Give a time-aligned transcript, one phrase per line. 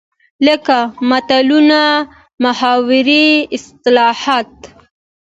[0.47, 0.77] لکه
[1.09, 1.81] متلونه،
[2.43, 4.51] محاورې ،اصطلاحات